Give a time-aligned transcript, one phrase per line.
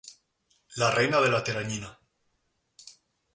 [0.83, 1.93] La reina de la teranyina.